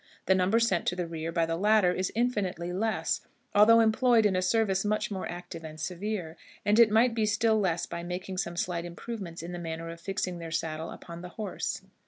The 0.25 0.33
number 0.33 0.59
sent 0.59 0.87
to 0.87 0.95
the 0.95 1.05
rear 1.05 1.31
by 1.31 1.45
the 1.45 1.55
latter 1.55 1.91
is 1.93 2.11
infinitely 2.15 2.73
less, 2.73 3.21
although 3.53 3.79
employed 3.81 4.25
in 4.25 4.35
a 4.35 4.41
service 4.41 4.83
much 4.83 5.11
more 5.11 5.29
active 5.29 5.63
and 5.63 5.79
severe; 5.79 6.37
and 6.65 6.79
it 6.79 6.89
might 6.89 7.13
be 7.13 7.27
still 7.27 7.59
less 7.59 7.85
by 7.85 8.01
making 8.01 8.39
some 8.39 8.57
slight 8.57 8.83
improvements 8.83 9.43
in 9.43 9.51
the 9.51 9.59
manner 9.59 9.89
of 9.89 10.01
fixing 10.01 10.39
their 10.39 10.49
saddle 10.49 10.89
upon 10.89 11.21
the 11.21 11.29
horse. 11.37 11.83